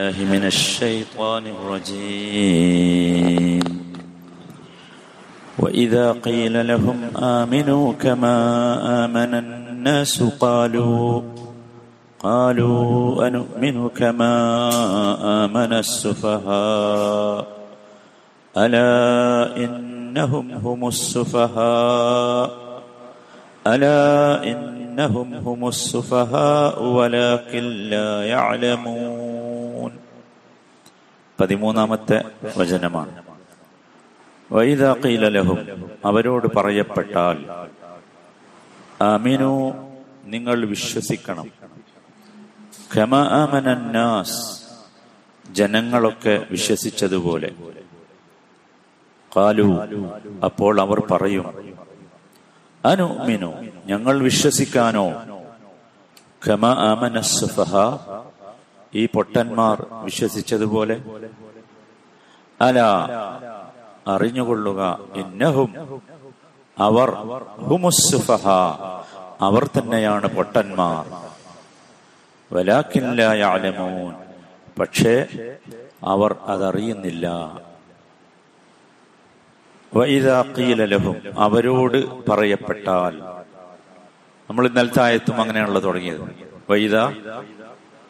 [0.00, 3.62] الله من الشيطان الرجيم.
[5.58, 8.34] وإذا قيل لهم آمنوا كما
[9.04, 11.22] آمن الناس قالوا
[12.18, 14.34] قالوا أنؤمن كما
[15.46, 17.46] آمن السفهاء.
[18.58, 22.50] ألا إنهم هم السفهاء.
[23.66, 27.64] ألا إنهم هم السفهاء ولكن
[27.94, 29.23] لا يعلمون.
[31.40, 32.24] പതിമൂന്നാമത്തെ
[32.56, 33.22] വചനമാണ്.
[34.52, 37.38] വൈദാ ഖീല ലഹും അവരോട് പറയപ്പെട്ടാൽ
[39.02, 39.72] അമിനു
[40.24, 41.50] നിങ്ങൾ വിശ്വസിക്കണം.
[42.96, 43.16] ഖമ
[45.52, 47.50] ജനങ്ങളൊക്കെ വിശ്വസിച്ചതുപോലെ.
[49.36, 49.68] കാലു
[50.44, 51.74] അപ്പോൾ അവർ പറയും
[52.84, 53.52] അനുമിനു
[53.86, 55.06] ഞങ്ങൾ വിശ്വസിക്കാനോ?
[56.46, 57.76] ഖമ ആമന സുഫഹ
[58.94, 60.96] ഈ പൊട്ടന്മാർ വിശ്വസിച്ചതുപോലെ.
[62.60, 62.80] അല
[64.08, 64.98] അറിഞ്ഞുകൊള്ളുക.
[65.14, 66.02] ഇന്നഹും
[66.78, 67.10] അവർ
[67.68, 68.48] ഹുമുസുഫഹ
[69.40, 71.04] അവർ തന്നെയാണ് പൊട്ടന്മാർ.
[72.54, 74.14] വലാക്കില്ലായാലമോൻ
[74.80, 75.26] പക്ഷേ
[76.04, 77.26] അവർ അതറിയുന്നില്ല.
[79.94, 83.14] വൈദാഖീലലഹും അവരോട് പറയപ്പെട്ടാൽ.
[84.50, 86.24] നമ്മൾ ഇന്നലത്തെ ആയത്തും അങ്ങനെയാണല്ലോ തുടങ്ങിയത്.
[86.70, 86.96] വൈദ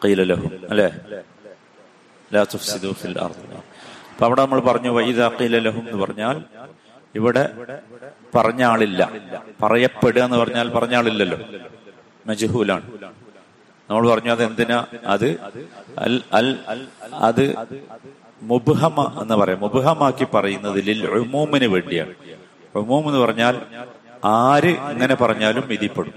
[0.05, 0.87] ഖീലലഹും അല്ലേ?
[2.33, 3.45] ലാ തുഫ്സിദു ഫിൽ അർദ്.
[4.11, 6.37] അപ്പൊ അവിടെ നമ്മൾ പറഞ്ഞു വൈദ ഖീലലഹും എന്ന് പറഞ്ഞാൽ
[7.15, 7.43] ഇവിടെ
[8.35, 9.01] പറഞ്ഞ ആളില്ല.
[9.63, 11.37] പറയപ്പെടുക എന്ന് പറഞ്ഞാൽ പറഞ്ഞ ആളില്ലല്ലോ.
[12.27, 12.85] മജഹൂലാണ്.
[13.89, 15.27] നമ്മൾ പറഞ്ഞു അത് എന്തിനാ അത്
[15.99, 16.47] അൽ അൽ
[17.13, 17.43] അത്
[18.41, 19.59] മുബുഹമ എന്ന് പറയാം.
[19.59, 22.13] മുബുഹമാക്കി പറയുന്നത് ലിൽ ഉമൂമിന് വേണ്ടിയാണ്.
[22.75, 23.55] ഉമൂം എന്ന് പറഞ്ഞാൽ
[24.25, 26.15] ആര് ഇങ്ങനെ പറഞ്ഞാലും വിധിപ്പെടും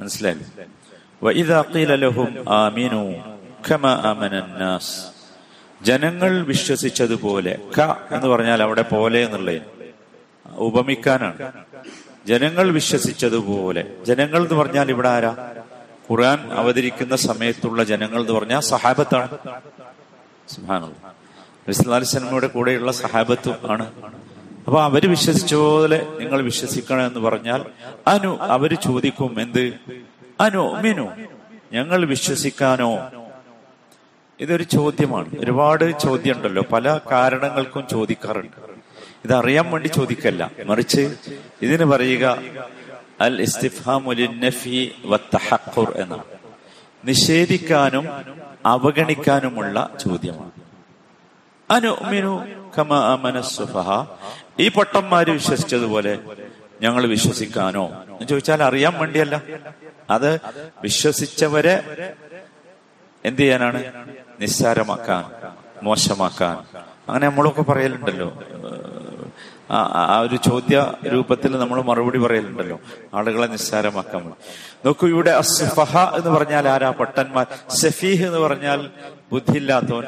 [0.00, 0.36] മനസ്സിലായി
[1.21, 3.13] وإذا قيل لهم آمنوا
[3.63, 5.13] كما آمن الناس
[5.81, 9.61] ജനങ്ങൾ വിശ്വസിച്ചതുപോലെ ക എന്ന് പറഞ്ഞാൽ അവിടെ പോലെ എന്നുള്ളത്
[10.63, 11.51] ഉപമിക്കാനാണ്
[12.27, 15.53] ജനങ്ങൾ വിശ്വസിച്ചതുപോലെ ജനങ്ങൾ എന്ന് പറഞ്ഞാൽ ഇവിടെ ആരാ
[16.09, 19.29] ഖുർആൻ അവതരിക്കുന്ന സമയത്തുള്ള ജനങ്ങൾ എന്ന് പറഞ്ഞാൽ സഹാബത്താണ്
[20.47, 23.91] സുഹാനുടെ കൂടെയുള്ള സഹാബത്തും ആണ്
[24.67, 27.65] അപ്പൊ അവര് വിശ്വസിച്ച പോലെ നിങ്ങൾ വിശ്വസിക്കണം എന്ന് പറഞ്ഞാൽ
[28.07, 29.73] അനു അവര് ചോദിക്കും എന്ത്
[30.40, 31.08] അനു മിനു
[31.72, 33.10] ഞങ്ങൾ വിശ്വസിക്കാനോ?
[34.40, 35.28] ഇതൊരു ചോദ്യമാണ്.
[35.38, 38.56] ഒരുപാട് ചോദ്യം ഉണ്ടല്ലോ പല കാരണങ്ങൾക്കും ചോദിക്കാറുണ്ട്.
[39.24, 40.50] ഇതറിയാൻ വേണ്ടി ചോദിക്കല്ല.
[40.66, 41.16] മറിച്ച്
[41.62, 42.38] ഇതിന് പറയുക
[43.20, 44.94] അൽ ഇസ്തിഫാമുലിന്നഫി
[45.96, 46.24] എന്നാണ്.
[47.04, 48.08] നിഷേധിക്കാനും
[48.66, 50.50] അവഗണിക്കാനുമുള്ള ചോദ്യമാണ്.
[51.70, 52.44] അനുമിനു
[52.78, 53.14] കമ
[54.60, 56.18] ഈ പൊട്ടന്മാര് വിശ്വസിച്ചതുപോലെ
[56.82, 57.86] ഞങ്ങൾ വിശ്വസിക്കാനോ?
[57.86, 59.42] എന്ന് ചോദിച്ചാൽ അറിയാൻ വേണ്ടിയല്ല.
[60.10, 60.40] അത്
[60.82, 62.14] വിശ്വസിച്ചവരെ
[63.24, 64.06] എന്ത് ചെയ്യാനാണ്?
[64.40, 65.24] നിസ്സാരമാക്കാൻ
[65.82, 66.76] മോശമാക്കാൻ.
[67.08, 68.42] അങ്ങനെ നമ്മളൊക്കെ പറയലുണ്ടല്ലോ.
[69.70, 72.80] ആ ഒരു ചോദ്യ രൂപത്തിൽ നമ്മൾ മറുപടി പറയലുണ്ടല്ലോ.
[73.14, 74.32] ആളുകളെ നിസ്സാരമാക്കാൻ
[74.86, 76.90] നോക്കൂ ഇവിടെ അസ്ഫഹ എന്ന് പറഞ്ഞാൽ ആരാ?
[76.90, 77.46] പട്ടന്മാർ.
[77.70, 78.90] സഫീഹ് എന്ന് പറഞ്ഞാൽ
[79.32, 80.04] ബുദ്ധിയില്ലാത്തവൻ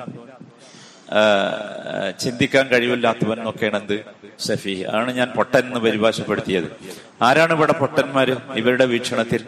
[2.20, 4.04] ചിന്തിക്കാൻ കഴിവില്ലാത്തവൻ എന്നൊക്കെയാണ് എന്ത്?
[4.38, 4.88] സഫീഹ്.
[4.90, 6.76] ആണ് ഞാൻ പൊട്ടൻ എന്ന് പരിഭാഷപ്പെടുത്തിയത്.
[7.22, 8.36] ആരാണ് ഇവിടെ പൊട്ടന്മാര്?
[8.54, 9.44] ഇവരുടെ വീക്ഷണത്തിൽ.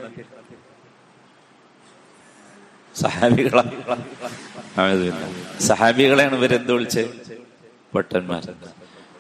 [2.97, 3.65] സഹാബികളാ.
[5.61, 7.13] സഹാബികളെയാണ് ഇവരെന്ത് വിളിച്ച്?
[7.93, 8.49] പൊട്ടന്മാർ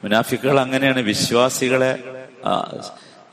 [0.04, 1.00] മുനാഫിക്കുകൾ അങ്ങനെയാണ്.
[1.00, 1.98] വിശ്വാസികളെ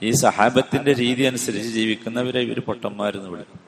[0.02, 3.60] ഈ സഹാബത്തിന്റെ രീതി അനുസരിച്ച് ജീവിക്കുന്നവരെ ഇവർ പൊട്ടന്മാരെന്ന് വിളിക്കും.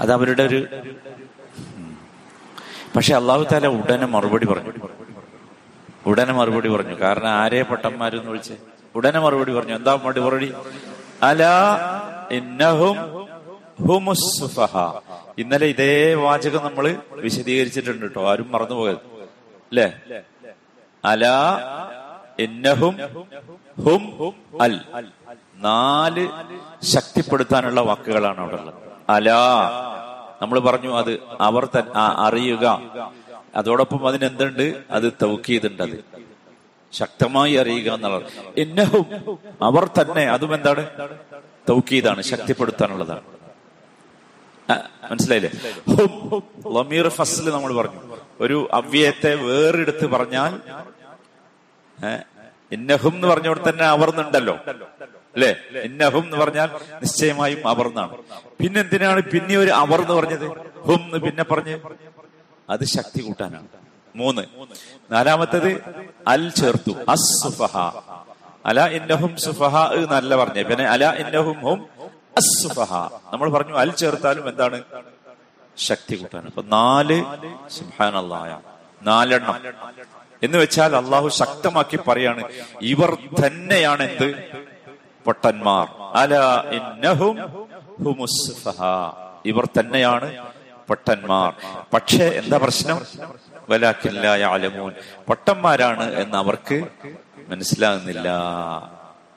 [0.00, 0.66] അത് അവരുടെ ഒരു
[2.96, 4.72] പക്ഷെ അള്ളാഹു താല ഉടനെ മറുപടി പറഞ്ഞു.
[6.06, 7.00] ഉടനെ മറുപടി പറഞ്ഞു.
[7.00, 8.54] കാരണം ആരെ പൊട്ടന്മാരെന്ന് വിളിച്ച്?
[8.94, 9.74] ഉടനെ മറുപടി പറഞ്ഞു.
[9.74, 10.52] എന്താ മറുപടി?
[11.22, 11.54] അലാ
[12.30, 13.15] ഇന്നഹും
[15.38, 18.30] ഇന്നലെ ഇതേ വാചകം നമ്മൾ വിശദീകരിച്ചിട്ടുണ്ട് കേട്ടോ.
[18.30, 20.20] ആരും മറന്നുപോയത് അല്ലേ
[21.04, 21.26] അല
[22.38, 22.96] ഇന്നഹും
[23.84, 24.80] ഹും അൽ.
[25.54, 26.28] നാല്
[26.82, 28.74] ശക്തിപ്പെടുത്താനുള്ള വാക്കുകളാണ് അവിടെ ഉള്ളത്.
[29.08, 29.70] അലാ.
[30.42, 32.82] നമ്മൾ പറഞ്ഞു അത് അവർ തൻ അറിയുക.
[33.56, 34.82] അതോടൊപ്പം അതിനെന്തുണ്ട്?
[34.90, 36.04] അത് തൗക്കീതുണ്ട് അത്.
[36.92, 38.22] ശക്തമായി അറിയുക എന്നുള്ളത്.
[38.56, 39.06] ഇന്നഹും
[39.62, 40.22] അവർ തന്നെ.
[40.22, 40.86] അതും എന്താണ്?
[41.68, 42.22] തൗക്കീതാണ്.
[42.22, 43.35] ശക്തിപ്പെടുത്താനുള്ളതാണ്.
[45.10, 45.50] മനസ്സിലായില്ലേ?
[46.76, 48.00] ലമീർ ഫസ്ല് നമ്മൾ പറഞ്ഞു.
[48.44, 50.52] ഒരു അവ്യയത്തെ വേറെടുത്ത് പറഞ്ഞാൽ
[52.72, 54.54] ഇന്നഹും എന്ന് പറഞ്ഞവിടെ തന്നെ അവർന്നുണ്ടല്ലോ
[55.36, 55.50] അല്ലെ?
[55.88, 56.68] ഇന്നഹും എന്ന് പറഞ്ഞാൽ
[57.02, 58.14] നിശ്ചയമായും അവർന്നാണ്
[58.60, 60.46] പിന്നെന്തിനാണ് പിന്നെ ഒരു അവർ എന്ന് പറഞ്ഞത്?
[60.88, 61.76] ഹും എന്ന് പിന്നെ പറഞ്ഞ്?
[62.74, 63.68] അത് ശക്തി കൂട്ടാനാണ്.
[64.14, 64.42] മൂന്ന്.
[65.14, 65.70] നാലാമത്തത്
[66.34, 66.92] അൽ ചേർത്തു.
[67.14, 67.74] അസ് സുഫഹ.
[68.70, 70.62] അല ഇന്നഹും സുഫഹ എന്നല്ല പറഞ്ഞേ.
[70.70, 71.80] പിന്നെ അല ഇന്നഹും ഹും
[72.36, 72.94] അസ്സുഫഹ.
[73.32, 74.82] നമ്മൾ പറഞ്ഞു അൽ ചേർത്താലും എന്താണ്?
[75.76, 76.44] ശക്തി കൂട്ടാൻ.
[76.46, 77.24] അപ്പൊ നാല്
[77.68, 78.60] സുഹാനല്ലായ
[79.02, 79.56] നാലെണ്ണം.
[80.42, 82.42] എന്ന് വെച്ചാൽ അള്ളാഹു ശക്തമാക്കി പറയാണ്
[82.82, 84.28] ഇവർ തന്നെയാണ് എന്ത്?
[85.24, 85.86] പൊട്ടന്മാർ.
[86.14, 86.34] അല
[89.46, 90.28] ഇവർ തന്നെയാണ്
[90.88, 91.54] പൊട്ടന്മാർ.
[91.94, 93.06] പക്ഷേ എന്താ പ്രശ്നം?
[93.70, 94.92] വലാക്കില്ല ആലമൂൻ
[95.26, 96.84] പൊട്ടന്മാരാണ് എന്ന് അവർക്ക്
[97.48, 98.28] മനസ്സിലാകുന്നില്ല.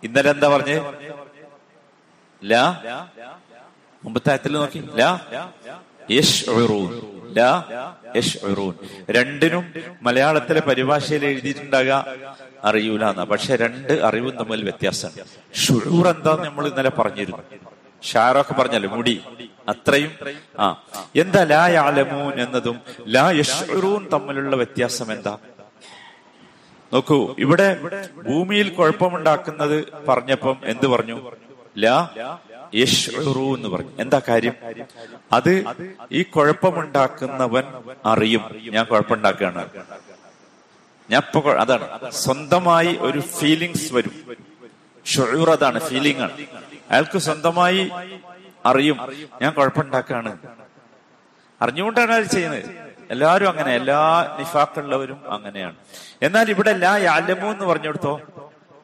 [0.04, 0.78] ഇന്നലെ എന്താ പറഞ്ഞ്?
[2.42, 2.64] ലാ?
[4.54, 4.82] നോക്കി.
[4.98, 5.10] ലാ?
[9.10, 12.06] രണ്ടിനും മലയാളത്തിലെ പരിഭാഷയിൽ എഴുതിയിട്ടുണ്ടാകുക
[12.64, 15.26] അറിയൂല എന്നാ പക്ഷെ രണ്ട് അറിവും തമ്മിൽ വ്യത്യാസമാണ്
[15.56, 17.44] ഷുഴൂർ എന്താന്ന് നമ്മൾ ഇന്നലെ പറഞ്ഞിരുന്നു.
[18.04, 19.24] ഷാറൊക്കെ പറഞ്ഞല്ലോ മുടി.
[19.70, 20.12] അത്രയും.
[20.60, 20.68] ആ.
[21.16, 22.78] എന്താ ലാ യാലമൂൻ എന്നതും
[23.08, 25.38] ലാ യശ്ഉറൂൻ തമ്മിലുള്ള വ്യത്യാസം എന്താ?
[26.94, 27.68] നോക്കൂ ഇവിടെ
[28.28, 29.78] ഭൂമിയിൽ കുഴപ്പമുണ്ടാക്കുന്നത്
[30.10, 31.18] പറഞ്ഞപ്പം എന്ത് പറഞ്ഞു?
[31.80, 32.10] ലാ
[33.58, 33.92] എന്ന് പറഞ്ഞു.
[34.00, 34.54] എന്താ കാര്യം?
[35.34, 35.66] അത്
[36.12, 37.64] ഈ കുഴപ്പമുണ്ടാക്കുന്നവൻ
[38.06, 38.44] അറിയും.
[38.62, 39.66] ഞാൻ കുഴപ്പമുണ്ടാക്കുകയാണ്.
[41.10, 42.12] ഞാൻ ഇപ്പൊ അതാണ്.
[42.12, 44.12] സ്വന്തമായി ഒരു ഫീലിങ്സ് വരും.
[45.06, 46.32] ഷുഴൂർ അതാണ് ഫീലിംഗ് ആണ്.
[46.92, 47.92] അയാൾക്ക് സ്വന്തമായി
[48.66, 48.98] അറിയും.
[49.42, 50.38] ഞാൻ കുഴപ്പമുണ്ടാക്കുകയാണ്.
[51.62, 52.64] അറിഞ്ഞുകൊണ്ടാണ് അത് ചെയ്യുന്നത്.
[53.12, 54.00] എല്ലാവരും അങ്ങനെ എല്ലാ
[54.40, 55.76] നിഫാക്കുള്ളവരും അങ്ങനെയാണ്.
[56.22, 58.22] എന്നാൽ ഇവിടെ ലാ യാലമു എന്ന് പറഞ്ഞെടുത്തോ?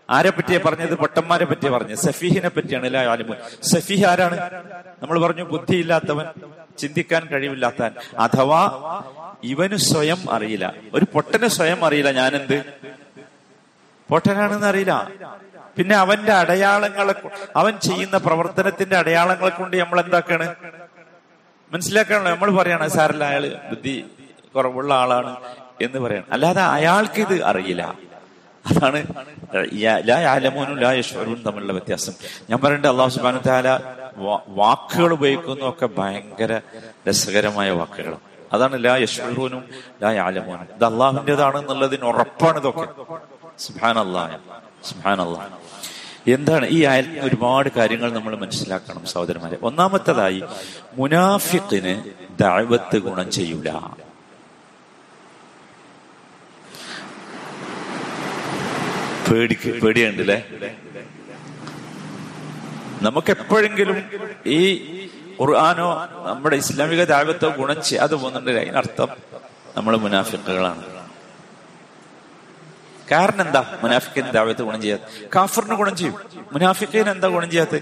[0.09, 0.93] ആരെ പറ്റിയാ പറഞ്ഞത്?
[0.93, 1.97] പൊട്ടന്മാരെ പറ്റിയാ പറഞ്ഞത്.
[1.97, 4.37] സഫീഹിനെ പറ്റിയാണ് അല്ലെ ആലിമുൻ സഫീഹ് ആരാണ്?
[5.01, 6.25] നമ്മൾ പറഞ്ഞു ബുദ്ധിയില്ലാത്തവൻ
[6.77, 7.91] ചിന്തിക്കാൻ കഴിവില്ലാത്തവൻ.
[8.19, 8.61] അഥവാ
[9.43, 10.73] ഇവന് സ്വയം അറിയില്ല.
[10.93, 12.57] ഒരു പൊട്ടന് സ്വയം അറിയില്ല ഞാനെന്ത്?
[14.09, 15.11] പൊട്ടനാണെന്ന് അറിയില്ല.
[15.77, 17.13] പിന്നെ അവന്റെ അടയാളങ്ങളെ
[17.55, 20.55] അവൻ ചെയ്യുന്ന പ്രവർത്തനത്തിന്റെ അടയാളങ്ങളെ കൊണ്ട് നമ്മൾ എന്താക്കാണ്?
[21.73, 22.31] മനസ്സിലാക്കാണല്ലോ.
[22.31, 24.05] നമ്മൾ പറയണം സാറല്ല അയാൾ ബുദ്ധി
[24.55, 25.35] കുറവുള്ള ആളാണ്
[25.81, 26.25] എന്ന് പറയണം.
[26.31, 27.95] അല്ലാതെ അയാൾക്ക് ഇത് അറിയില്ല.
[28.69, 28.99] അതാണ്
[29.55, 32.13] ലായാലമോനും ലാ യാലമൂനും ലാ യശ്വരും തമ്മിലുള്ള വ്യത്യാസം.
[32.49, 33.69] ഞാൻ പറയണ്ട അള്ളാഹു സുബാനു താല
[34.61, 36.51] വാക്കുകൾ ഉപയോഗിക്കുന്നതൊക്കെ ഭയങ്കര
[37.07, 38.13] രസകരമായ വാക്കുകൾ
[38.53, 39.63] അതാണ് ലാ യശ്വരൂനും
[40.03, 42.87] ലാ ആലമോനും ഇത് അള്ളാഹുവിന്റെതാണ് എന്നുള്ളതിന് ഉറപ്പാണ് ഇതൊക്കെ.
[43.65, 44.37] സുഹാൻ അള്ളാഹ്
[45.25, 45.51] അള്ളാഹ്
[46.35, 46.65] എന്താണ്?
[46.75, 49.57] ഈ ആയത്തിൽ ഒരുപാട് കാര്യങ്ങൾ നമ്മൾ മനസ്സിലാക്കണം സഹോദരന്മാരെ.
[49.67, 50.41] ഒന്നാമത്തതായി
[50.99, 51.93] മുനാഫിക്കിന്
[52.41, 53.69] ദഅവത്ത് ഗുണം ചെയ്യൂല.
[59.27, 60.37] പേടിക്ക് പേടിയുണ്ടല്ലേ
[63.05, 63.97] നമുക്ക് എപ്പോഴെങ്കിലും
[64.57, 64.61] ഈ
[65.39, 65.87] ഖുർആാനോ
[66.27, 69.09] നമ്മുടെ ഇസ്ലാമിക ദാവത്തോ ഗുണം ചെയ്യാതെ പോകുന്നുണ്ടെങ്കിൽ അതിനർത്ഥം
[69.77, 70.83] നമ്മൾ മുനാഫിക്കുകളാണ്.
[73.11, 73.61] കാരണം എന്താ?
[73.83, 75.03] മുനാഫിക്കിന് ദാവത്ത് ഗുണം ചെയ്യാത്ത
[75.35, 76.15] കാഫറിന് ഗുണം ചെയ്യും.
[76.53, 77.75] മുനാഫിക്കിന് എന്താ ഗുണം ചെയ്യാത്ത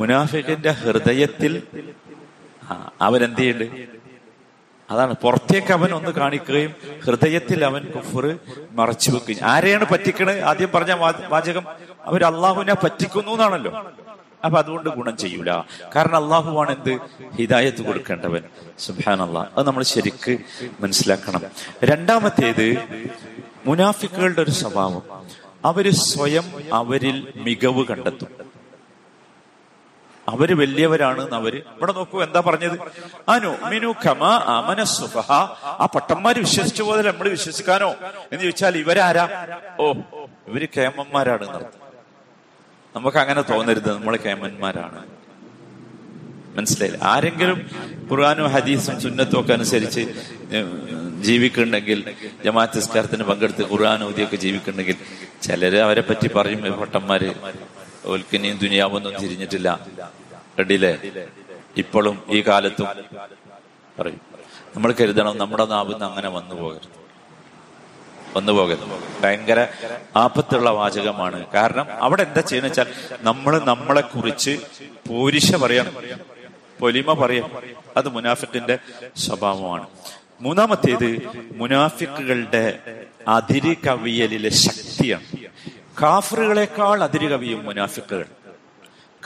[0.00, 1.52] മുനാഫിക്കിന്റെ ഹൃദയത്തിൽ
[3.06, 3.99] അവരെന്ത് ചെയ്യുന്നുണ്ട്?
[4.90, 8.38] അതാണ് പുറത്തേക്ക് അവൻ ഒന്ന് കാണിക്കുകയും ഹൃദയത്തിൽ അവൻ കുഫർ
[8.70, 9.38] മറച്ചു വെക്കുകയും.
[9.44, 10.92] ആരെയാണ് പറ്റിക്കണത് ആദ്യം പറഞ്ഞ
[11.28, 11.64] വാചകം
[12.04, 13.86] അവർ അള്ളാഹുവിനെ പറ്റിക്കുന്നു എന്നാണല്ലോ.
[14.44, 15.50] അപ്പൊ അതുകൊണ്ട് ഗുണം ചെയ്യൂല.
[15.96, 16.98] കാരണം അള്ളാഹുവാണ് എന്ത്?
[17.36, 18.42] ഹിദായത്ത് കൊടുക്കേണ്ടവൻ.
[18.78, 20.38] സുബാൻ അള്ളാഹ് അത് നമ്മൾ ശരിക്ക്
[20.80, 21.42] മനസ്സിലാക്കണം.
[21.84, 22.76] രണ്ടാമത്തേത്
[23.66, 25.02] മുനാഫിക്കുകളുടെ ഒരു സ്വഭാവം.
[25.64, 28.49] അവർ സ്വയം അവരിൽ മികവ് കണ്ടെത്തും.
[30.30, 32.76] അവർ വലിയവരാണ് അവർ ഇവിടെ നോക്കൂ എന്താ പറഞ്ഞത്?
[33.28, 34.22] അനു മിനു ഖമ
[34.54, 35.16] അമന സുഹ
[35.76, 37.90] ആ പട്ടന്മാര് വിശ്വസിച്ച പോലെ നമ്മൾ വിശ്വസിക്കാനോ?
[38.32, 39.24] എന്ന് ചോദിച്ചാൽ ഇവരാരാ?
[39.80, 39.86] ഓ
[40.50, 41.46] ഇവർ കേമന്മാരാണ്
[42.94, 45.00] നമുക്ക് അങ്ങനെ തോന്നരുത് നമ്മൾ കേമന്മാരാണ്.
[46.56, 46.98] മനസ്സിലായില്ല?
[47.10, 47.58] ആരെങ്കിലും
[48.08, 50.02] ഖുർആാനും ഹദീസും സുന്നത്തും ഒക്കെ അനുസരിച്ച്
[51.26, 51.98] ജീവിക്കുന്നുണ്ടെങ്കിൽ
[52.44, 54.96] ജമാഅത്ത് നിസ്കാരത്തിന് പങ്കെടുത്ത് ഖുർആൻ ഊതിയൊക്കെ ജീവിക്കുന്നുണ്ടെങ്കിൽ
[55.42, 57.28] ചിലര് അവരെ പറ്റി പറയും "ഈ പൊട്ടന്മാര്.
[58.04, 59.86] ഓൽക്കിനിയും ദുനിയാവൊന്നും തിരിഞ്ഞിട്ടില്ല.
[60.58, 60.98] കണ്ടില്ലേ
[61.76, 62.86] ഇപ്പോഴും ഈ കാലത്തും.
[63.98, 64.20] പറയും.
[64.76, 67.00] നമ്മൾ കരുതണം നമ്മുടെ നാവിന്ന് അങ്ങനെ വന്നു പോകരുത്.
[68.36, 69.22] വന്നു പോകരുത്.
[69.22, 69.68] ഭയങ്കര
[70.16, 71.46] ആപത്തുള്ള വാചകമാണ്.
[71.54, 72.86] കാരണം അവിടെ എന്താ ചെയ്യുന്ന വെച്ചാൽ
[73.20, 74.58] നമ്മൾ നമ്മളെ കുറിച്ച്
[75.08, 75.92] പോരിശ പറയണം.
[76.80, 77.50] പൊലിമ പറയാം.
[77.96, 78.78] അത് മുനാഫിക്കിന്റെ
[79.16, 79.86] സ്വഭാവമാണ്.
[80.40, 81.22] മൂന്നാമത്തേത്
[81.56, 82.80] മുനാഫിക്കുകളുടെ
[83.28, 85.39] അതിര് കവിയലിലെ ശക്തിയാണ്.
[86.02, 88.24] കാഫറുകളെക്കാൾ അതിരുകവിയും മുനാഫിക്കുകൾ.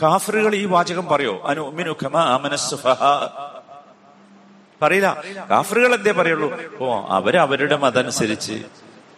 [0.02, 1.42] കാഫറുകൾ ഈ വാചകം പറയോ?
[2.56, 3.30] സുഫഹാ.
[4.83, 5.25] പറയില്ല.
[5.50, 6.61] കാഫറുകൾ എന്തേ പറയുള്ളൂ?
[6.80, 8.62] ഓ അവർ അവരുടെ മതമനുസരിച്ച്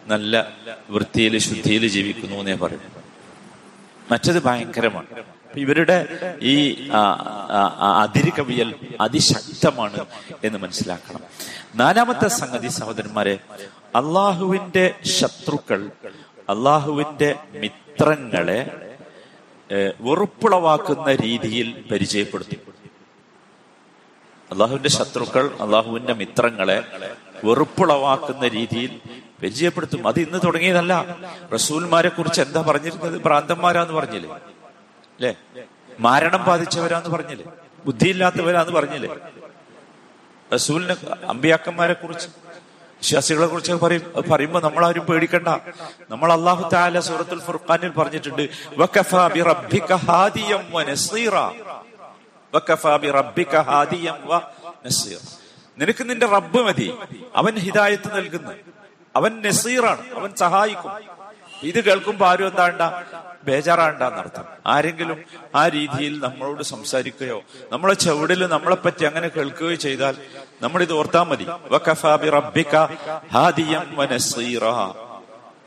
[0.07, 0.47] നല്ല
[0.89, 2.81] വൃത്തിയിൽ ശുദ്ധിയിൽ ജീവിക്കുന്നു എന്നേ പറയും.
[4.11, 5.05] മറ്റത് ഭയങ്കരമാണ്.
[5.55, 6.07] ഇവരുടെ
[6.41, 6.99] ഈ ആ,
[7.51, 10.05] ആ, ആ, അതിര് കവിയൽ അതിശക്തമാണ്
[10.43, 11.19] എന്ന് മനസ്സിലാക്കണം.
[11.75, 13.39] നാലാമത്തെ സംഗതി സഹോദരന്മാരെ
[13.95, 15.89] അള്ളാഹുവിന്റെ ശത്രുക്കൾ
[16.49, 18.59] അള്ളാഹുവിന്റെ മിത്രങ്ങളെ
[20.01, 22.57] വെറുപ്പുളവാക്കുന്ന രീതിയിൽ പരിചയപ്പെടുത്തി.
[24.51, 26.77] അള്ളാഹുവിന്റെ ശത്രുക്കൾ അള്ളാഹുവിന്റെ മിത്രങ്ങളെ
[27.43, 28.99] വെറുപ്പുളവാക്കുന്ന രീതിയിൽ
[29.43, 30.07] പരിചയപ്പെടുത്തും.
[30.07, 30.93] അത് ഇന്ന് തുടങ്ങിയതല്ല.
[31.53, 34.29] റസൂൽമാരെ കുറിച്ച് എന്താ പറഞ്ഞിരുന്നത് ഭ്രാന്തന്മാരാന്ന് പറഞ്ഞില്ലേ?
[35.17, 35.33] അല്ലേ
[35.99, 37.45] മാരണം ബാധിച്ചവരാന്ന് പറഞ്ഞില്ലേ?
[37.85, 39.09] ബുദ്ധിയില്ലാത്തവരാന്ന് പറഞ്ഞില്ലേ?
[40.53, 42.27] റസൂലിനെ അമ്പിയാക്കന്മാരെ കുറിച്ച്.
[42.97, 45.47] വിശ്വാസികളെ കുറിച്ച് പറയും പറയുമ്പോ നമ്മൾ ആരും പേടിക്കണ്ട.
[46.09, 48.49] നമ്മൾ അള്ളാഹു താല സൂറത്തുൽ ഫുർഖാനിൽ പറഞ്ഞിട്ടുണ്ട്.
[55.77, 56.87] നിനക്ക് നിന്റെ റബ്ബ് മതി
[57.35, 58.53] അവൻ ഹിദായത്ത് നൽകുന്നു.
[59.15, 60.91] അവൻ നസീറാണ് അവൻ സഹായിക്കും.
[61.63, 62.81] ഇത് കേൾക്കുമ്പോ ആരും എന്താണ്ട?
[63.43, 65.23] ബേജാറാണ്ടെന്നർത്ഥം ആരെങ്കിലും
[65.55, 70.17] ആ രീതിയിൽ നമ്മളോട് സംസാരിക്കുകയോ നമ്മളെ ചെവിടിൽ നമ്മളെ പറ്റി അങ്ങനെ കേൾക്കുകയോ ചെയ്താൽ
[70.61, 71.43] നമ്മൾ ഇത് ഓർത്താൽ മതി.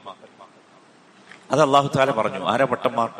[1.50, 2.46] അത് അള്ളാഹു താല പറഞ്ഞു.
[2.46, 3.10] ആരാ പൊട്ടന്മാർ?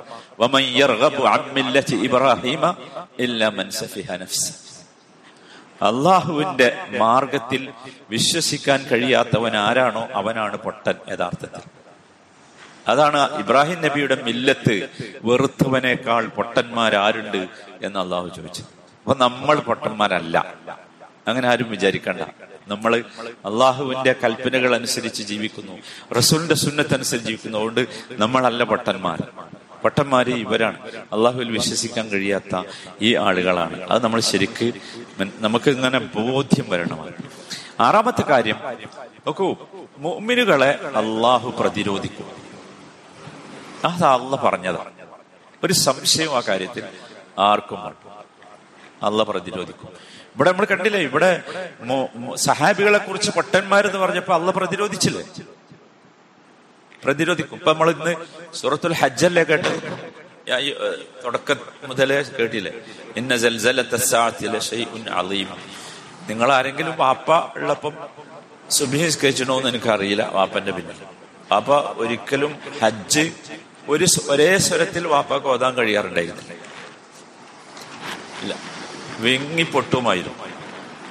[1.94, 2.74] ഇബ്രാഹീമ
[3.18, 4.52] ഇല്ലാ മൻ സഫിഹ നഫ്സ
[5.82, 7.72] അള്ളാഹുവിന്റെ മാർഗത്തിൽ
[8.10, 11.60] വിശ്വസിക്കാൻ കഴിയാത്തവൻ ആരാണോ അവനാണ് പൊട്ടൻ യഥാർത്ഥത്തിൽ.
[12.88, 14.88] അതാണ് ഇബ്രാഹിം നബിയുടെ മില്ലത്ത്
[15.22, 17.48] വെറുത്തവനേക്കാൾ പൊട്ടന്മാരാരുണ്ട്
[17.82, 18.62] എന്ന് അള്ളാഹു ചോദിച്ചു.
[18.62, 20.54] അപ്പൊ നമ്മൾ പൊട്ടന്മാരല്ല.
[21.28, 22.20] അങ്ങനെ ആരും വിചാരിക്കണ്ട.
[22.68, 25.72] നമ്മൾ അള്ളാഹുവിന്റെ കൽപ്പനകൾ അനുസരിച്ച് ജീവിക്കുന്നു.
[26.14, 27.58] റസൂലിന്റെ സുന്നത്തനുസരിച്ച് ജീവിക്കുന്നു.
[27.58, 29.22] അതുകൊണ്ട് നമ്മളല്ല പൊട്ടന്മാർ.
[29.82, 30.78] പൊട്ടന്മാര് ഇവരാണ്.
[31.14, 32.54] അള്ളാഹുവിൽ വിശ്വസിക്കാൻ കഴിയാത്ത
[33.02, 33.76] ഈ ആളുകളാണ്.
[33.90, 34.66] അത് നമ്മൾ ശരിക്ക്
[35.46, 37.16] നമുക്ക് ഇങ്ങനെ ബോധ്യം വരണമാണ്.
[37.80, 38.58] ആറാമത്തെ കാര്യം
[39.26, 39.48] നോക്കൂ
[40.04, 40.70] മുഅ്മിനുകളെ
[41.00, 42.28] അള്ളാഹു പ്രതിരോധിക്കും.
[43.88, 44.92] അത് അള്ള പറഞ്ഞതാണ്
[45.64, 46.84] ഒരു സംശയം ആ കാര്യത്തിൽ
[47.48, 47.80] ആർക്കും.
[49.08, 49.90] അള്ള പ്രതിരോധിക്കും.
[50.34, 51.30] ഇവിടെ നമ്മൾ കണ്ടില്ലേ ഇവിടെ
[52.34, 55.24] സഹാബികളെ കുറിച്ച് പൊട്ടന്മാരെന്ന് പറഞ്ഞപ്പോ അള്ള പ്രതിരോധിച്ചില്ലേ?
[57.04, 57.56] പ്രതിരോധിക്കും.
[57.60, 58.12] ഇപ്പൊ നമ്മൾ ഇന്ന്
[58.60, 59.78] സൂറത്തുൽ ഹജ്ജല്ലേ കേട്ടത്?
[61.24, 62.72] തുടക്കം മുതലേ കേട്ടില്ലേ?
[63.20, 63.32] ഇന്ന
[65.20, 65.50] അളീം
[66.30, 67.28] നിങ്ങൾ ആരെങ്കിലും വാപ്പ
[67.58, 67.94] ഉള്ളപ്പം
[68.76, 70.98] സുബിഹിസ്കരിച്ചണോ എന്ന് എനിക്കറിയില്ല വാപ്പന്റെ പിന്നിൽ.
[71.50, 71.70] വാപ്പ
[72.02, 72.52] ഒരിക്കലും
[72.82, 73.24] ഹജ്ജ്
[73.92, 76.52] ഒരു ഒരേ സ്വരത്തിൽ വാപ്പാക്ക് ഓതാൻ കഴിയാറുണ്ടായിരുന്നില്ല.
[78.42, 78.54] ഇല്ല
[79.24, 80.44] വിങ്ങി പൊട്ടുമായിരുന്നു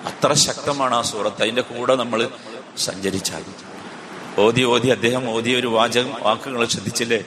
[0.10, 1.42] അത്ര ശക്തമാണ് ആ സൂറത്ത്.
[1.46, 2.20] അതിന്റെ കൂടെ നമ്മൾ
[2.86, 3.44] സഞ്ചരിച്ചാൽ
[4.40, 7.26] ഓതി ഓതി അദ്ദേഹം ഓതിയ ഒരു വാചകം വാക്കുകൾ ശ്രദ്ധിച്ചില്ലേ?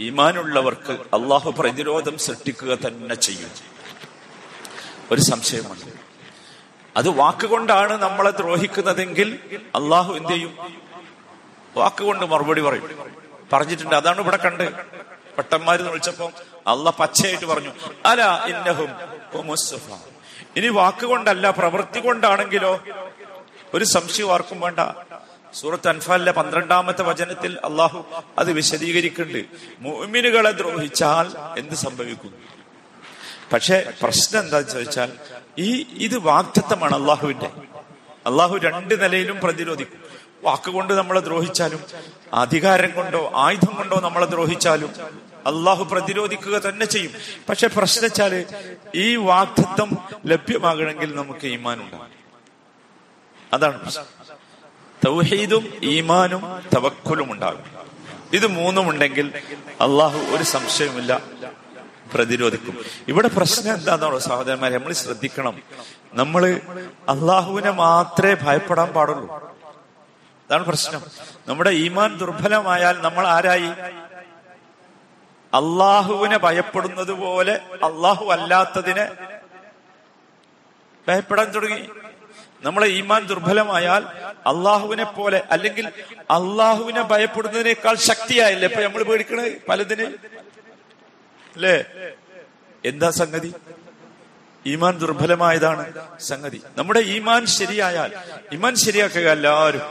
[0.00, 3.50] ഈമാനുള്ളവർക്ക് അള്ളാഹു പ്രതിരോധം സൃഷ്ടിക്കുക തന്നെ ചെയ്യും.
[5.10, 5.92] ഒരു സംശയമുണ്ട്.
[6.96, 10.58] അത് വാക്കുകൊണ്ടാണ് നമ്മളെ ദ്രോഹിക്കുന്നതെങ്കിൽ അള്ളാഹു എന്ത് ചെയ്യും?
[11.76, 13.12] വാക്കുകൊണ്ട് മറുപടി പറയും.
[13.52, 13.94] പറഞ്ഞിട്ടുണ്ട്.
[13.94, 14.86] അതാണ് ഇവിടെ കണ്ട്.
[15.36, 16.30] പട്ടന്മാര് വിളിച്ചപ്പോ
[16.66, 17.70] അള്ള പച്ചയായിട്ട് പറഞ്ഞു
[18.06, 18.90] അല ഇന്നഹും.
[20.56, 22.80] ഇനി വാക്കുകൊണ്ടല്ല പ്രവൃത്തി കൊണ്ടാണെങ്കിലോ?
[23.74, 24.80] ഒരു സംശയം ആർക്കും വേണ്ട.
[25.54, 28.04] സൂറത്ത് അൻഫാലിലെ പന്ത്രണ്ടാമത്തെ വചനത്തിൽ അള്ളാഹു
[28.38, 29.44] അത് വിശദീകരിക്കുന്നുണ്ട്.
[29.78, 31.26] മോമിനുകളെ ദ്രോഹിച്ചാൽ
[31.58, 32.34] എന്ത് സംഭവിക്കും?
[33.52, 35.12] പക്ഷെ പ്രശ്നം എന്താന്ന് ചോദിച്ചാൽ
[35.58, 37.50] ഈ ഇത് വാക്തത്വമാണ് അള്ളാഹുവിന്റെ
[38.26, 40.00] അള്ളാഹു രണ്ട് നിലയിലും പ്രതിരോധിക്കും.
[40.44, 41.84] വാക്കുകൊണ്ട് നമ്മളെ ദ്രോഹിച്ചാലും
[42.34, 44.90] അധികാരം കൊണ്ടോ ആയുധം കൊണ്ടോ നമ്മളെ ദ്രോഹിച്ചാലും
[45.46, 47.12] അള്ളാഹു പ്രതിരോധിക്കുക തന്നെ ചെയ്യും.
[47.48, 48.44] പക്ഷെ പ്രശ്നം വെച്ചാൽ
[48.94, 49.90] ഈ വാക്തത്വം
[50.26, 52.12] ലഭ്യമാകണമെങ്കിൽ നമുക്ക് ഈമാൻ ഉണ്ടാകും
[53.52, 54.04] അതാണ് പ്രശ്നം.
[55.06, 56.42] തൗഹീദും ഈമാനും
[56.76, 57.64] തവക്കുലും ഉണ്ടാകും
[58.32, 59.26] ഇത് മൂന്നും ഉണ്ടെങ്കിൽ
[59.80, 61.20] അള്ളാഹു ഒരു സംശയമില്ല
[62.14, 62.84] പ്രതിരോധിക്കും.
[63.08, 65.62] ഇവിടെ പ്രശ്നം എന്താണെന്നോ സഹോദരന്മാരെ നമ്മൾ ശ്രദ്ധിക്കണം.
[66.14, 66.60] നമ്മൾ
[67.08, 69.28] അള്ളാഹുവിനെ മാത്രമേ ഭയപ്പെടാൻ പാടുള്ളൂ.
[70.46, 71.00] അതാണ് പ്രശ്നം.
[71.48, 73.70] നമ്മുടെ ഈമാൻ ദുർബലമായാൽ നമ്മൾ ആരായി?
[75.54, 79.06] അള്ളാഹുവിനെ ഭയപ്പെടുന്നത് പോലെ അള്ളാഹു അല്ലാത്തതിനെ
[81.08, 81.88] ഭയപ്പെടാൻ തുടങ്ങി.
[82.62, 84.02] നമ്മളെ ഈമാൻ ദുർബലമായാൽ
[84.46, 85.86] അള്ളാഹുവിനെ പോലെ അല്ലെങ്കിൽ
[86.30, 88.68] അള്ളാഹുവിനെ ഭയപ്പെടുന്നതിനേക്കാൾ ശക്തിയായില്ലേ?
[88.68, 90.06] ഇപ്പൊ നമ്മൾ പേടിക്കണേ പലതിന്.
[91.56, 91.76] അല്ലേ?
[92.84, 93.54] എന്താ സംഗതി?
[94.66, 95.84] ഈമാൻ ദുർബലമായതാണ്
[96.18, 96.62] സംഗതി.
[96.76, 98.10] നമ്മുടെ ഈമാൻ ശരിയായാൽ
[98.52, 99.82] ഈമാൻ ശരിയാക്കുക എല്ലാവരും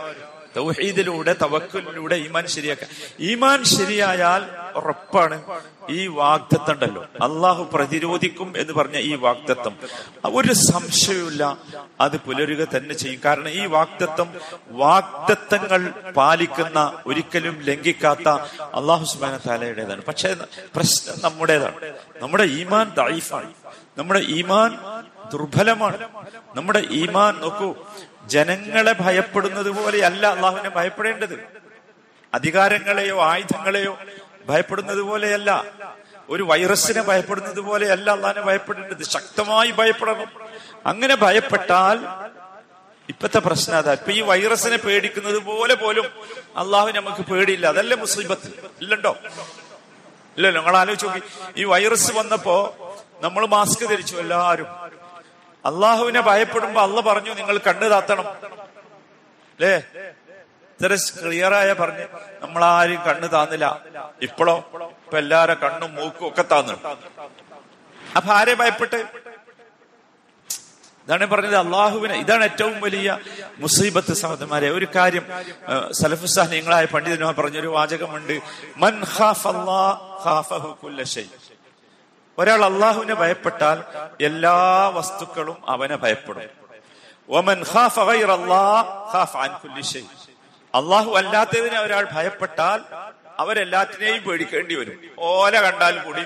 [0.56, 2.88] തൗഹീദിലൂടെ തവക്കലിലൂടെ ഈമാൻ ശരിയാക്കുക
[3.20, 4.44] ഈമാൻ ശരിയായാൽ
[4.76, 5.44] ഉറപ്പാണ്.
[5.90, 9.78] ഈ വാഗ്ദത്തം ഉണ്ടല്ലോ അള്ളാഹു പ്രതിരോധിക്കും എന്ന് പറഞ്ഞ ഈ വാഗ്ദത്തം.
[10.26, 11.58] ഒരു സംശയമില്ല
[12.02, 13.22] അത് പുലരുക തന്നെ ചെയ്യും.
[13.26, 14.30] കാരണം ഈ വാഗ്ദത്തം
[14.70, 15.82] വാഗ്ദത്തങ്ങൾ
[16.12, 18.28] പാലിക്കുന്ന ഒരിക്കലും ലംഘിക്കാത്ത
[18.80, 20.36] അള്ളാഹു സുബാന താലയുടേതാണ് പക്ഷെ
[20.76, 21.80] പ്രശ്നം നമ്മുടേതാണ്.
[22.22, 23.54] നമ്മുടെ ഈമാൻ ദൈഫാണ്.
[23.98, 24.72] നമ്മുടെ ഈമാൻ
[25.34, 25.98] ദുർബലമാണ്.
[26.56, 27.76] നമ്മുടെ ഈമാൻ നോക്കൂ
[28.28, 31.40] ജനങ്ങളെ ഭയപ്പെടുന്നത് പോലെയല്ല അള്ളാഹുവിനെ ഭയപ്പെടേണ്ടത്.
[32.34, 34.00] അധികാരങ്ങളെയോ ആയുധങ്ങളെയോ
[34.50, 35.64] ഭയപ്പെടുന്നത് പോലെയല്ല.
[36.30, 39.04] ഒരു വൈറസിനെ ഭയപ്പെടുന്നത് പോലെയല്ല അള്ളാഹിനെ ഭയപ്പെടേണ്ടത്.
[39.04, 40.28] ശക്തമായി ഭയപ്പെടണം.
[40.86, 42.00] അങ്ങനെ ഭയപ്പെട്ടാൽ
[43.10, 43.92] ഇപ്പത്തെ പ്രശ്നം അതാ.
[43.92, 46.06] ഇപ്പൊ ഈ വൈറസിനെ പേടിക്കുന്നത് പോലെ പോലും
[46.58, 47.68] അള്ളാഹു നമുക്ക് പേടിയില്ല.
[47.68, 48.48] അതല്ലേ മുസ്ലിബത്ത്
[48.82, 49.18] ഇല്ലണ്ടോ
[50.38, 50.62] ഇല്ലല്ലോ.
[50.62, 51.22] നിങ്ങൾ ആലോചിച്ച് നോക്കി.
[51.58, 52.56] ഈ വൈറസ് വന്നപ്പോ
[53.22, 54.68] നമ്മൾ മാസ്ക് ധരിച്ചു എല്ലാരും
[55.66, 58.28] അള്ളാഹുവിനെ ഭയപ്പെടുമ്പോ അള്ള പറഞ്ഞു നിങ്ങൾ കണ്ണു താത്തണം.
[59.56, 59.76] അല്ലേ
[60.76, 62.06] ഇത്ര ക്ലിയറായ പറഞ്ഞ്
[62.44, 63.68] നമ്മളാരും കണ്ണു താന്നില്ല.
[64.22, 64.56] ഇപ്പോഴോ
[65.06, 66.76] ഇപ്പൊ എല്ലാരും കണ്ണും മൂക്കും ഒക്കെ താന്നു
[68.18, 69.00] അപ്പൊ ആരെ ഭയപ്പെട്ട്?
[71.06, 72.16] ഇതാണ് പറഞ്ഞത് അള്ളാഹുവിനെ.
[72.24, 73.20] ഇതാണ് ഏറ്റവും വലിയ
[73.64, 74.70] മുസീബത്ത് സഹോദരന്മാരെ.
[74.70, 75.26] ഒരു കാര്യം
[75.92, 78.36] സലഫുസാഹ്യങ്ങളായ പണ്ഡിതന്മാർ പറഞ്ഞൊരു വാചകമുണ്ട്.
[78.84, 79.96] മൻ ഖാഫ് അല്ലാഹ്
[80.26, 81.04] ഖാഫഹു കുല്ല
[82.38, 83.84] ഒരാൾ അള്ളാഹുവിനെ ഭയപ്പെട്ടാൽ
[84.26, 86.66] എല്ലാ വസ്തുക്കളും അവനെ ഭയപ്പെടും.
[87.30, 87.64] ഒമൻ
[90.76, 92.80] അള്ളാഹു അല്ലാത്തതിനെ ഒരാൾ ഭയപ്പെട്ടാൽ
[93.40, 95.00] അവരെല്ലാത്തിനെയും പേടിക്കേണ്ടി വരും.
[95.20, 96.24] ഓല കണ്ടാൽ കൂടി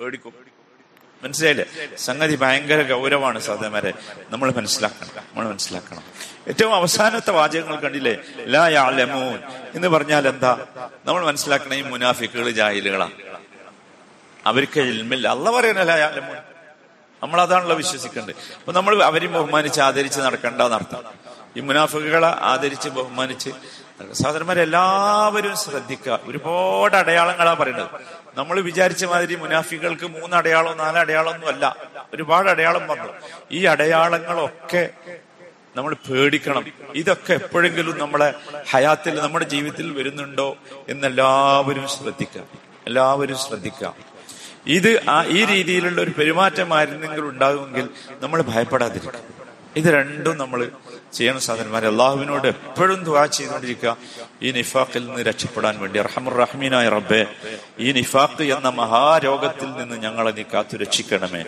[0.00, 0.34] പേടിക്കും.
[1.22, 1.96] മനസ്സിലായില്ലേ?
[1.96, 3.92] സംഗതി ഭയങ്കര ഗൗരവമാണ് സഹോദരന്മാരെ
[4.30, 5.10] നമ്മൾ മനസ്സിലാക്കണം.
[5.16, 6.02] നമ്മൾ മനസ്സിലാക്കണം.
[6.48, 8.16] ഏറ്റവും അവസാനത്തെ വാചകങ്ങൾ കണ്ടില്ലേ?
[8.36, 9.38] ലാ യാലമൂൻ.
[9.74, 10.66] എന്ന് പറഞ്ഞാൽ എന്താ?
[11.04, 13.25] നമ്മൾ മനസ്സിലാക്കണേ മുനാഫിക്കുകൾ ജാഹിലുകളാണ്
[14.46, 16.10] അവർക്ക് ഇൽമില്ല അല്ല പറയാനല്ല ലാ
[17.22, 18.34] നമ്മൾ അതാണല്ലോ വിശ്വസിക്കേണ്ടത്.
[18.58, 21.14] അപ്പൊ നമ്മൾ അവരെയും ബഹുമാനിച്ച് ആദരിച്ച് നടക്കേണ്ട നടത്തണം
[21.56, 23.50] ഈ മുനാഫുകളെ ആദരിച്ച് ബഹുമാനിച്ച്
[24.12, 26.20] സഹോദരന്മാരെ എല്ലാവരും ശ്രദ്ധിക്കുക.
[26.24, 27.90] ഒരുപാട് അടയാളങ്ങളാ പറയുന്നത്.
[28.34, 31.76] നമ്മൾ വിചാരിച്ച മാതിരി മുനാഫികൾക്ക് മൂന്ന് അടയാളം നാല് അടയാളം ഒന്നും അല്ല.
[32.14, 33.12] ഒരുപാട് അടയാളം പറഞ്ഞു
[33.50, 34.90] ഈ അടയാളങ്ങളൊക്കെ
[35.76, 36.64] നമ്മൾ പേടിക്കണം.
[36.94, 38.34] ഇതൊക്കെ എപ്പോഴെങ്കിലും നമ്മളെ
[38.70, 40.56] ഹയാത്തിൽ നമ്മുടെ ജീവിതത്തിൽ വരുന്നുണ്ടോ
[40.88, 42.42] എന്നെല്ലാവരും ശ്രദ്ധിക്കുക.
[42.86, 44.15] എല്ലാവരും ശ്രദ്ധിക്കുക.
[44.66, 47.86] ഇത് ആ ഈ രീതിയിലുള്ള ഒരു പെരുമാറ്റമായിരുന്നെങ്കിൽ ഉണ്ടാകുമെങ്കിൽ
[48.22, 49.35] നമ്മൾ ഭയപ്പെടാതിരിക്കും.
[49.76, 50.70] ഇത് രണ്ടും നമ്മൾ
[51.12, 51.86] ചെയ്യുന്ന സാധനന്മാരെ.
[51.88, 53.96] അള്ളാഹുവിനോട് എപ്പോഴും ദുവാ ചെയ്തുകൊണ്ടിരിക്കുക.
[54.42, 55.98] ഈ നിഫാഖിൽ നിന്ന് രക്ഷപ്പെടാൻ വേണ്ടി.
[56.00, 57.26] റഹമുറഹ്മീനായ റബ്ബെ
[57.78, 61.42] ഈ നിഫാഖ് എന്ന മഹാരോഗത്തിൽ നിന്ന് ഞങ്ങളെ നീ കാത്തു രക്ഷിക്കണമേ.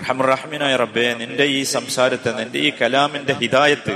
[0.00, 3.94] റഹമുറഹ്മീനായ റബ്ബെ നിന്റെ ഈ സംസാരത്തെ നിന്റെ ഈ കലാമിന്റെ ഹിതായത്ത്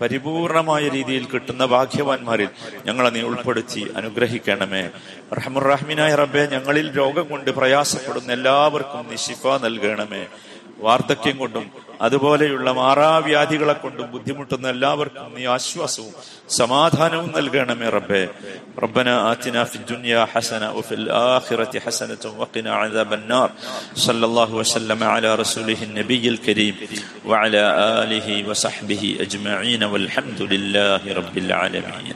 [0.00, 2.48] പരിപൂർണമായ രീതിയിൽ കിട്ടുന്ന ഭാഗ്യവാന്മാരിൽ
[2.86, 4.90] ഞങ്ങളെ നീ ഉൾപ്പെടുത്തി അനുഗ്രഹിക്കണമേ.
[5.38, 10.26] റഹമുറഹ്മീനായ റബ്ബെ ഞങ്ങളിൽ രോഗം കൊണ്ട് പ്രയാസപ്പെടുന്ന എല്ലാവർക്കും നീ ശിഫ നൽകണമേ.
[10.85, 11.65] വാർദ്ധക്യം കൊണ്ടും
[12.05, 16.13] അതുപോലെയുള്ള മാറാവ്യാധികളെ കൊണ്ടും ബുദ്ധിമുട്ടുന്ന എല്ലാവർക്കും നീ ആശ്വാസവും
[16.59, 18.23] സമാധാനവും നൽകണമേ റബ്ബെ
[18.79, 23.49] ربنا آتنا في الدنيا حسنة وفي الآخرة حسنة وقنا عذاب النار
[23.97, 26.75] صلى الله وسلم على رسوله النبي الكريم
[27.25, 27.63] وعلى
[28.01, 32.15] آله وصحبه أجمعين والحمد لله رب العالمين